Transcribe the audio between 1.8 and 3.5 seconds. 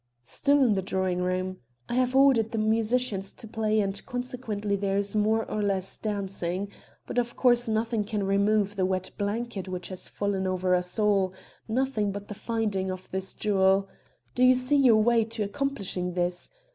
I have ordered the musicians to